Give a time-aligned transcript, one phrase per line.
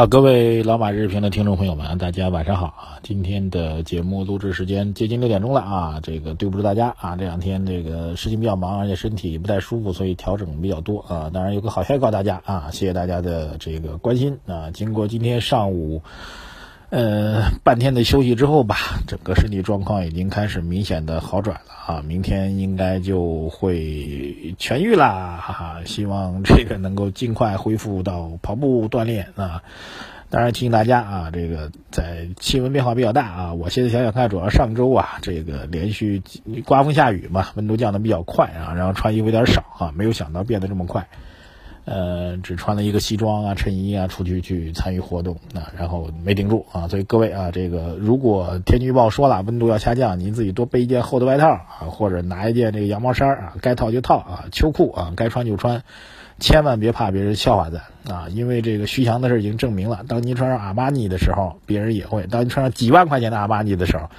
[0.00, 2.96] 好，各位老马日评的听众朋友们，大家晚上好啊！
[3.02, 11.30] 今天的节目录制时间接近六点钟了啊，这个对不住大家啊，这两天这个事情比较忙，而且身体不太舒服，所以调整比较多啊。
[11.34, 14.70] 当然有个好消息告诉大家啊，谢谢大家的这个关心啊。
[14.70, 16.00] 经过今天上午。
[16.90, 18.76] 呃，半天的休息之后吧，
[19.06, 29.62] 整个身体状况已经开始明显的好转了啊，明天应该就会痊愈啦，哈哈，希望这个能够尽快恢复到跑步锻炼啊。
[30.30, 36.20] 当然提醒大家啊，这个在气温变化比较大啊，我现在想想看，主要上周啊，这个连续
[36.64, 41.06] 刮风下雨嘛，温度降的比较快啊，然后穿衣服有点少啊，没有想到变得这么快。
[41.84, 55.82] 呃，只穿了一个西装啊、衬衣啊出去去参与活动啊，然后没顶住啊，所以各位啊，这个如果天气预报说了温度要下降，您自己多备一件厚的外套啊，或者拿一件这个羊毛衫啊，该套就套啊，秋裤啊，该穿就穿，
[56.38, 64.10] 千万别怕别人笑话咱啊，因为这个徐翔的事已经证明了，当您穿上阿玛尼的时候，别人也会；当您穿上几万块钱的阿玛尼的时候。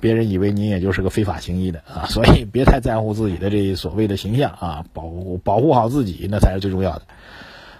[0.00, 7.02] 别人以为您也就是个非法行医的啊， 所以别太在乎自己的这所谓的形象啊，保护保护好自己那才是最重要的。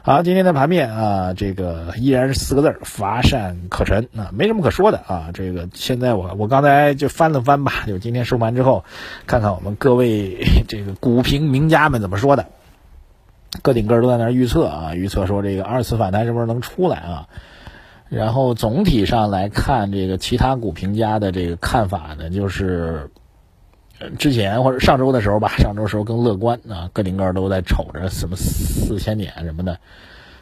[0.02, 5.30] 好，今天的盘面啊，这个依然是四个字儿：乏善可陈啊，没什么可说的啊。
[5.34, 8.84] 这个现在我我刚才就翻了翻吧，就今天收盘之后，
[9.26, 12.46] 看看我们各位 这个股评名家们怎么说的，
[13.60, 17.28] 个顶个都在那预测啊，预测说这个二次反弹什么时候能出来啊。
[18.08, 23.10] 然后总体上来看，这个其他股评家的这个看法呢，就是
[24.18, 29.78] 之前或者上周的时候吧， 上周时候更乐观啊，个顶个都在瞅着什么四千点什么的。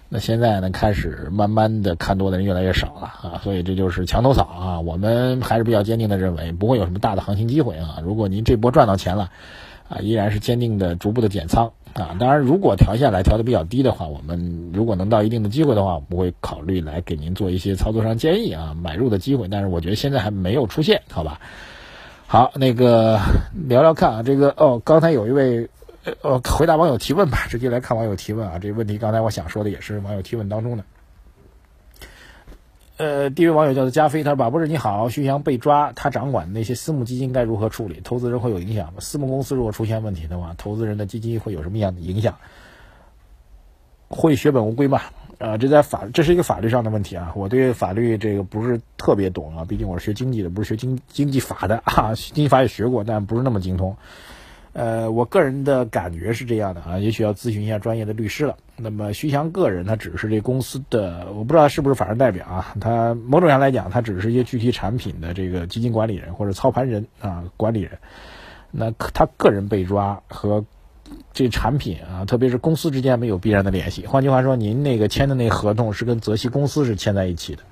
[0.08, 4.80] 那现在呢，开始慢慢的看多的人越来越少了啊，所以这就是墙头草啊。
[4.80, 7.98] 我们还是比较坚定的认为，不会有什么大的行情机会啊。
[8.04, 9.30] 如果您这波赚到钱了，
[9.88, 11.70] 啊，依然是坚定的逐步的减仓。
[11.94, 19.48] 啊，当然，如果调下来调的比较低的话，我们如果能到一定的机会的话，我们会考虑来给您做一些操作上建议啊，买入的机会。
[19.48, 21.40] 但是我觉得现在还没有出现，好吧？
[22.26, 23.18] 好，那个
[23.66, 25.66] 聊聊看啊，这个哦，刚才有一位
[26.20, 30.84] 呃，回答网友提问吧，直接来看网友提问啊，这个问题刚才我想说的也是网友提问当中的。
[32.98, 38.00] 呃，第一位网友叫做加菲，他说：“宝博士你好，徐翔被抓，他掌管那些私募基金该如何处理？
[38.02, 39.00] 投资人会有影响吗？
[39.00, 42.34] 私募公司如果出现问题的话， 投资人的基金会有什么样的影响？
[44.08, 45.02] 会血本无归吗？
[45.38, 47.32] 啊，这在法，这是一个法律上的问题啊。
[47.36, 52.14] 我对法律这个不是特别懂啊，毕竟我是学经济的，不是学经经济法的啊。
[52.14, 53.94] 经济法也学过，但不是那么精通。”
[54.78, 58.58] 呃，我个人的感觉是这样的啊，也许要咨询一下专业的律师了。
[58.76, 62.74] 那么徐翔个人，他只是这公司的，我不知道他是不是法人代表啊。
[62.78, 67.92] 他某种上来讲，他只是一些具体产品的这个基金管理人或者操盘人啊，管理人。
[68.70, 70.66] 那他个人被抓和
[71.32, 74.04] 这产品啊，特别是公司之间没有必然的联系。
[74.04, 77.62] 换句话说，您那个签的那合同是跟泽熙公司是签在一起的。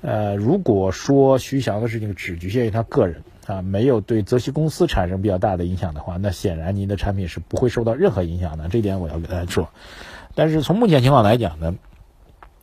[0.00, 3.22] 呃，如果说徐翔的事情只局限于他个人。
[3.46, 8.68] 啊，没有对泽熙公司产生比较大的影响的话，那显然您的产品是不会受到任何影响的。
[8.68, 9.68] 这点我要跟大家说。
[10.34, 11.74] 但是从目前情况来讲呢，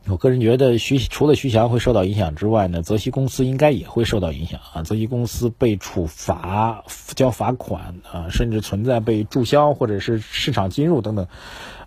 [0.08, 4.82] 我个人觉得徐除了徐翔会受到影响之外呢，泽熙公司应该也会受到影响啊。
[4.82, 6.82] 泽熙公司被处罚、
[7.14, 11.26] 交罚款啊，甚至存在被注销或者是市场禁入等等。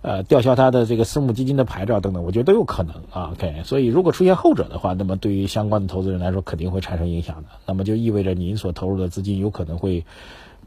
[0.04, 3.32] 呃，吊销他的这个私募基金的牌照等等，我觉得都有可能啊。
[3.32, 7.50] OK，所以如果出现后者的话，那么对于相关的投资人来说，肯定会产生影响的。
[7.66, 10.06] 那么就意味着您所投入的资金有可能会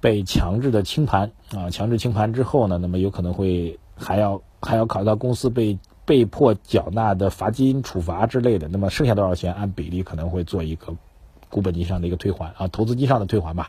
[0.01, 1.71] 被强制的清盘啊。
[1.71, 8.69] 强制清盘之后呢，那么有可能会还要还要考虑到公司被被迫缴纳的罚金、处罚之类的。
[8.69, 10.97] 那么剩下多少钱，按比例可能会做一个
[11.51, 13.69] 股本金上的一个退还啊，投资金上的退还吧。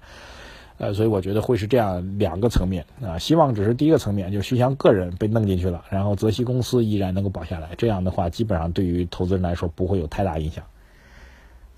[0.77, 10.63] 呃，所以我觉得会是这样两个层面啊，希望只是第一个层面，就是徐翔个人被弄进去了，然后泽熙公司依然能够保下来，这样的话，基本上对于投资人来说不会有太大影响。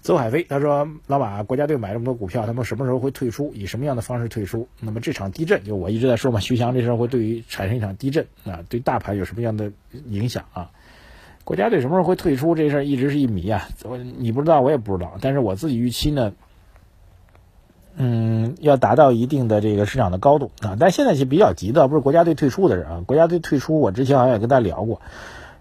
[0.02, 3.52] 邹海飞他说：“老马，国家队买这么多股票，他们什么时候会退出？
[3.54, 4.68] 以什么样的方式退出？
[4.80, 9.72] 那么这场地震，就我一直在说嘛，徐翔这事儿会对于产生一场地震啊，对大盘有什么样的
[10.08, 10.72] 影响啊？
[11.44, 12.56] 国家队什么时候会退出？
[12.56, 16.34] 这事儿一直是一谜啊，我你不知道，我也不知道，但是我自己预期呢。”
[18.02, 25.02] 嗯，要达到一定的这个市场的高度啊，但现在是比较急的不是国家队退出的事啊，国家队退出，我之前好像也跟大家聊过，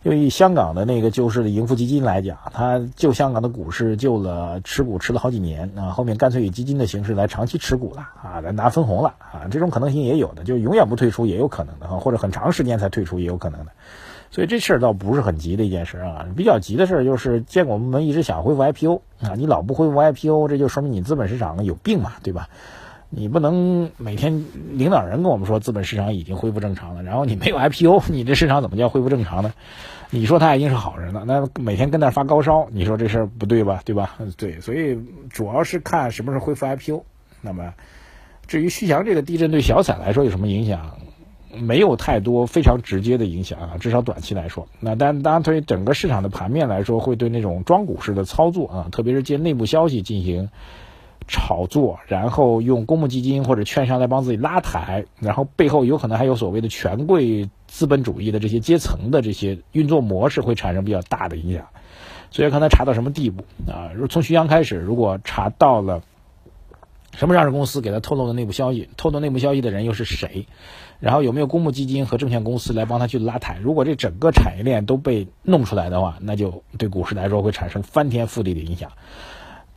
[0.05, 13.73] 就以香港的那个救市的盈富基金来讲，它救香港的股市救了持股持了好几年啊，后面干脆以基金的形式来长期持股了啊，来拿分红了啊，这种可能性也有的，就永远不退出也有可能的哈，或者很长时间才退出也有可能的。
[14.31, 22.49] 所以这事儿倒不是很急的一件事啊，比较急的事儿就是监管部门一直想恢复 IPO 啊，你老不恢复 IPO，这就说明你资本市场有病嘛，对吧？
[23.11, 29.53] 你不能每天领导人跟我们说资本市场已经恢复正常了，然后你没有 IPO， 你这市场怎么叫恢复正常呢？
[30.11, 33.83] 你说他已经是好人了，那每天跟那发高烧，你说这事儿不对吧？
[33.85, 34.17] 对吧？
[34.37, 34.99] 对，所以
[35.31, 37.05] 主要是看什么时候恢复 IPO。
[37.41, 37.75] 那么
[38.47, 40.99] 至于徐翔这个地震对小散来说有什么影响？
[41.55, 44.69] 没有太多非常直接的影响啊，至少短期来说。
[44.81, 50.51] 那但当然对于整个市场的盘面来说，会对那种庄股式的操作啊，特别是借内部消息进行
[51.29, 61.69] 炒作，然后用公募基金或者券商来帮自己拉抬，然后背后有可能还有所谓的权贵资本主义的这些阶层的这些运作模式，会产生比较大的影响。
[62.31, 63.93] 所以看他查到什么地步啊？
[63.95, 66.03] 如从徐阳开始，如果查到了。
[67.17, 68.91] 什么上市公司给他透露的内部消息？
[68.97, 70.47] 透露内部消息的人又是谁？
[71.01, 73.57] 然后有没有公募基金和证券公司来帮他去拉抬？
[73.61, 78.93] 如果这整个产业链都被弄出来的话，那就对股市来说会产生翻天覆地的影响。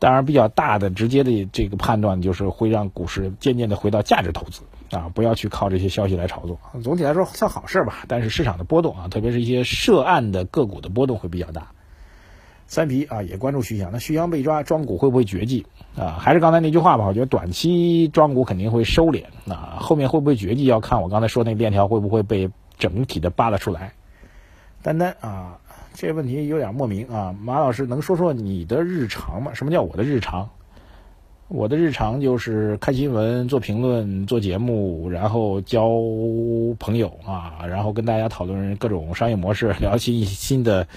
[0.02, 6.60] 当然，比较大的、直接的这个判断就是会让股市渐渐的回到价值投资啊，不要去靠这些消息来炒作。
[6.84, 11.68] 总体来说算好事吧，但是市场的波动啊，特别是一些涉案的个股的波动会比较大。
[12.66, 13.92] 三皮啊，也关注徐翔。
[13.92, 16.18] 那徐翔被抓，庄股会不会绝迹啊？
[16.20, 22.50] 还是刚才那句话吧，我觉得短期庄股肯定会收敛啊，后面会不会绝迹，要看我刚才说那链条会不会被
[22.80, 23.94] 整体的扒拉出来。
[24.82, 25.60] 丹丹啊，
[25.94, 27.36] 这问题有点莫名啊。
[27.42, 29.54] 马老师能说说你的日常吗？
[29.54, 30.50] 什么叫我的日常？
[31.48, 35.90] 我的日常就是看新闻、做评论、做节目，然后交
[36.80, 40.88] 朋友啊，然后跟大家讨论各种商业模式，聊新新的。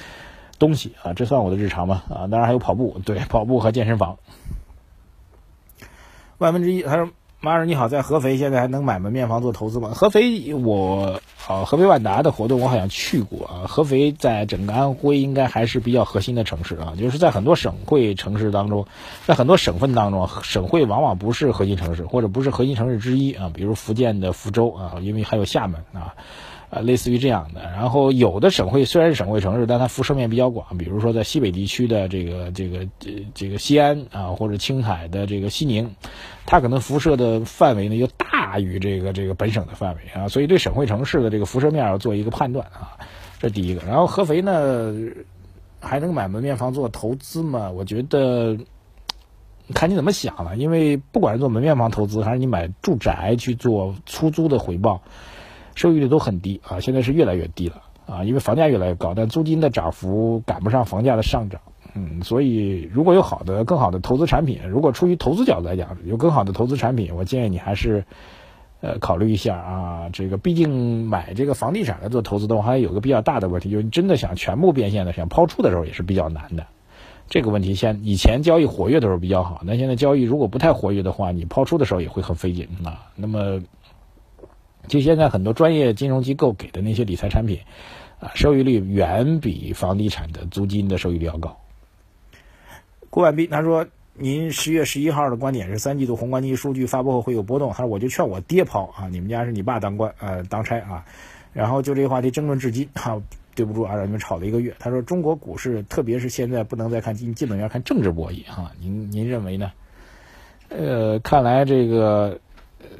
[0.56, 2.04] 东西啊，这算我的日常吗？
[2.08, 4.16] 啊，当然还有跑步，对，跑步和健身房。
[6.38, 7.10] 万分之一，他说
[7.44, 13.68] ：“马尔你好，在合肥现在还能买门面房做投资吗？”合肥我啊，合肥万达的活动我好像去过啊。
[13.68, 18.86] 合肥在整个安徽应该还是比较核心的城市啊，就是在很多省会城市当中，
[19.26, 23.50] 在很多省份当中，省会往往不是核心城市，或者不是核心城市之一啊。
[23.52, 26.14] 比如福建的福州啊，因为还有厦门啊。
[26.74, 32.88] 啊，类似于这样的，然后有的省会虽然是省会城市，但它辐射面比较广，比如说在西北地区的这个这个
[33.32, 35.94] 这个西安啊，或者青海的这个西宁，
[36.46, 42.98] 它可能辐射的范围呢又大于这个这个本省的范围啊，所以对省会城市的这个辐射面要做一个判断啊，
[43.38, 43.80] 这第一个。
[43.86, 44.92] 然后合肥呢，
[45.80, 47.70] 还能买门面房做投资吗？
[47.70, 48.56] 我觉得
[49.72, 55.02] 看你怎么想了，因为不管是做门面房投资，还是你买住宅去做出租的回报。
[55.74, 61.60] 收益率都很低啊，现在是越来越低了啊，因为房价越来越高，但租金的涨幅赶不上房价的上涨，
[61.94, 68.04] 嗯，所以如果有好的、更好的投资产品，如果出于投资角度来讲，有更好的投资产品，我建议你还是，
[68.82, 70.10] 呃，考虑一下啊。
[70.12, 76.66] 这个毕竟买这个房地产来做投资的话，还有个比较大的问题，就是你真的想全部变现的，想抛出的时候也是比较难的。
[77.30, 83.08] 这个问题现以前交易活跃的时候比较好，那现在交易如果不太活跃的话，你抛出的时候也会很费劲啊。
[83.16, 83.62] 那么。
[84.86, 87.60] 就现在很多专业金融机构给的那些理财产品，
[88.20, 91.58] 啊，收益率远比房地产的租金的收益率要高。
[93.10, 101.04] 郭万斌他说：“您十月十一号的观点是三季度宏观经济数据发布后会有波动。”他说：“我就劝我爹抛啊，你们家是你爸当官呃当差啊。”
[101.52, 103.22] 然后就这个话题争论至今，哈，
[103.54, 104.74] 对不住啊，让你们吵了一个月。
[104.78, 108.72] 他说：“中国股市，特别是现在不能再看基基本面，看政治博弈哈。
[108.80, 109.72] 您您认为呢？
[110.68, 112.38] 呃，看来这个。”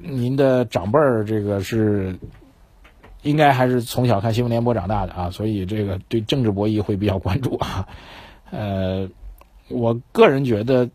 [0.03, 2.19] 您的长辈儿这个是
[3.23, 7.89] 应该还是从小看新闻联播长大的啊，所以这个对政治博弈会比较关注啊。
[8.53, 9.09] 呃，
[9.69, 10.91] 我个人觉得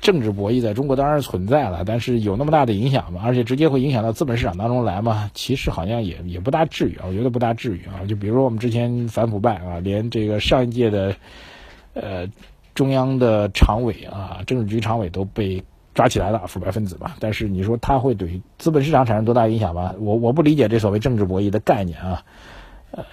[0.00, 3.22] 政治博弈在中国当然存在了，但是有那么大的影响吗？
[3.24, 5.30] 而且直接会影响到资本市场当中来吗？
[5.34, 8.06] 其实好像也也不大至于啊，我觉得不大至于啊。
[8.06, 11.16] 就比如说我们之前反腐败啊，连这个上一届的
[11.94, 12.28] 呃
[12.74, 15.64] 中央的常委啊，政治局常委都被。
[15.94, 19.94] 抓起来了腐败分子吧，但是你说他会对资本市场产生多大影响吧？
[19.98, 22.24] 我我不理解这所谓政治博弈的概念啊。
[22.90, 23.04] 呃，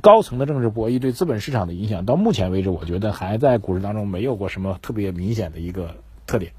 [0.00, 5.94] 高层的政治博弈对资本市场的影响，到目前为止，我觉得还在股市当中没有过什么特别明显的一个
[6.26, 6.52] 特点。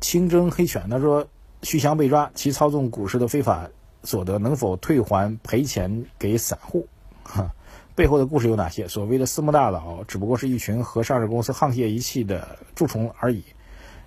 [0.00, 1.26] 清蒸黑犬他说，
[1.62, 3.68] 徐翔被抓，其操纵股市的非法
[4.04, 6.86] 所得能否退还赔钱给散户？
[7.24, 7.52] 哈。
[7.96, 8.86] 背后的故事有哪些？
[8.88, 13.42] 所谓的私募大佬，只不过是一群和上市公司沆瀣一气的蛀虫而已。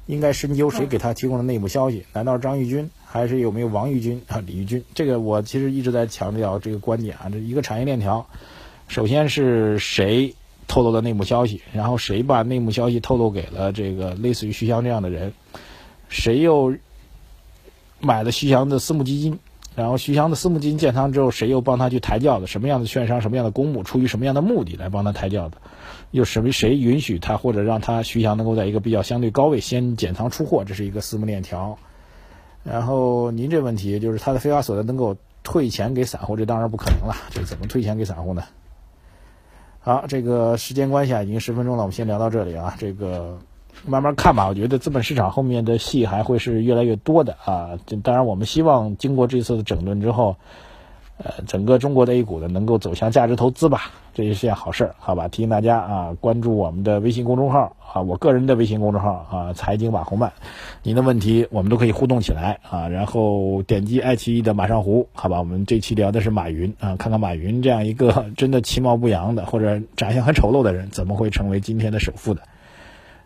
[0.09, 2.03] 应该深究谁给他提供的内幕消息？
[2.13, 4.83] 难道是张玉军，还是有没有王玉军啊、李玉军？
[4.95, 8.25] 这个我其实一直在强调这个观点啊，这一个产业链条，
[8.87, 10.33] 首先是谁
[10.67, 15.31] 透露的内幕消息，然后谁把内幕消息透露给了这个类似于徐翔这样的人，
[16.07, 16.75] 谁又
[17.99, 19.37] 买了徐翔的私募基金？
[19.79, 22.47] 然后徐翔的私募基金建仓之后，谁又帮他去抬轿子？
[22.47, 25.55] 什么样的券商、什么样的公募，出于什么样的目的来帮他抬轿子？
[26.11, 30.65] 又什么谁允许他或者让他徐翔能够在一个比较相对高位先减仓出货？
[30.65, 31.79] 这是一个私募链条。
[32.65, 37.15] 然后您这问题就是他的非法所得能够退钱给散户，这当然不可能了。
[37.31, 38.43] 这怎么退钱给散户呢？
[39.79, 42.75] 好，这个时间关系啊，已经十分钟了，我们先聊到这里啊。
[42.77, 43.39] 这个。
[43.85, 47.71] 慢慢看吧，我觉得资本市场后面的戏还会是越来越多的啊。
[48.03, 50.35] 当然，我们希望经过这次的整顿之后，
[51.17, 55.27] 呃，整个中国的 A 股呢能够走向价值投资吧，这也是件好事，好吧？
[55.27, 60.31] 提醒大家啊，关注我们的微信公众号啊，我个人的微信公众号啊，财经马红漫，
[60.83, 62.87] 您的问题我们都可以互动起来啊。
[62.87, 65.39] 然后点击爱奇艺的马上湖，好吧？
[65.39, 72.41] 我们这期聊的是马云啊，看看马云这样一个真的其貌不扬的或者长相很丑陋的人，怎么会成为今天的首富的？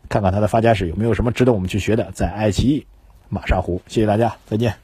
[0.09, 2.85] 看看他的发家史有没有什么值得我们去学的，在爱奇艺
[3.29, 4.82] 马沙湖，谢谢大家，再见。